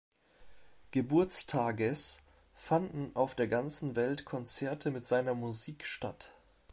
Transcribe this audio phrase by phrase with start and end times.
[0.89, 2.23] Geburtstages
[2.55, 6.33] fanden auf der ganzen Welt Konzerte mit seiner Musik statt.